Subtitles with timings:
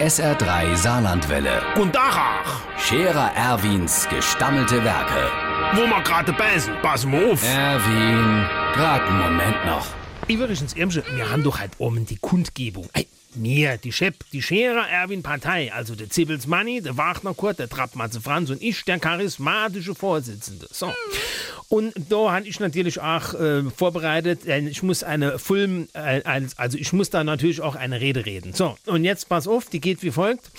[0.00, 1.62] SR3 Saarlandwelle.
[1.80, 5.30] Und Dachach, Scherer Erwins gestammelte Werke.
[5.74, 7.42] wo wir gerade beißen, pass mal auf.
[7.42, 9.86] Erwin, grad einen Moment noch.
[10.28, 12.88] Übrigens, Irmsche, wir haben doch halt oben die Kundgebung.
[12.92, 13.05] Ey,
[13.36, 17.68] mir, die Shep, die Scherer Erwin Partei, also der Zibbels Manni, der Wagner Kurt, der
[17.68, 20.66] Trappmatze Franz und ich, der charismatische Vorsitzende.
[20.70, 20.92] So.
[21.68, 26.22] Und da habe ich natürlich auch äh, vorbereitet, ich muss eine Film, äh,
[26.56, 28.52] also ich muss da natürlich auch eine Rede reden.
[28.52, 30.50] So, und jetzt pass auf, die geht wie folgt.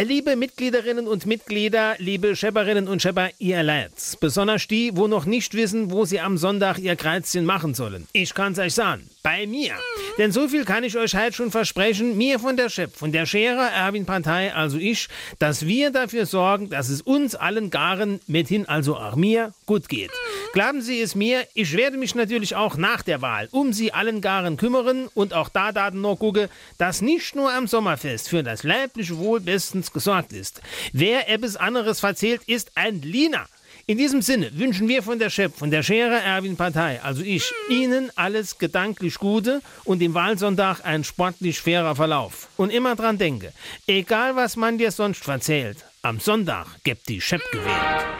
[0.00, 5.26] Äh, Liebe Mitgliederinnen und Mitglieder, liebe Schepperinnen und Schepper, ihr Lads, besonders die, wo noch
[5.26, 8.06] nicht wissen, wo sie am Sonntag ihr Kreuzchen machen sollen.
[8.12, 9.74] Ich kann's euch sagen, bei mir.
[10.16, 13.26] Denn so viel kann ich euch halt schon versprechen, mir von der Schepp, von der
[13.26, 15.08] Scherer Erwin Partei, also ich,
[15.38, 20.10] dass wir dafür sorgen, dass es uns allen Garen, mithin also auch mir, gut geht.
[20.52, 24.20] Glauben Sie es mir, ich werde mich natürlich auch nach der Wahl um Sie allen
[24.20, 28.64] Garen kümmern und auch da Daten noch gucke, dass nicht nur am Sommerfest für das
[28.64, 30.60] leibliche Wohl bestens gesorgt ist.
[30.92, 33.46] Wer etwas anderes verzählt, ist ein Lina.
[33.86, 37.44] In diesem Sinne wünschen wir von der Chef, von der Scherer Erwin Partei, also ich,
[37.68, 42.48] Ihnen alles gedanklich Gute und im Wahlsonntag ein sportlich fairer Verlauf.
[42.56, 43.52] Und immer dran denke,
[43.86, 48.19] egal was man dir sonst erzählt, am Sonntag gibt die Chef gewählt.